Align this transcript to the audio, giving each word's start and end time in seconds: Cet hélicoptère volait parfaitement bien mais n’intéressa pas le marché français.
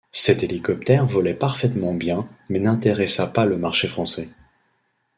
Cet 0.11 0.41
hélicoptère 0.41 1.05
volait 1.05 1.35
parfaitement 1.35 1.93
bien 1.93 2.27
mais 2.49 2.57
n’intéressa 2.59 3.27
pas 3.27 3.45
le 3.45 3.55
marché 3.59 3.87
français. 3.87 4.29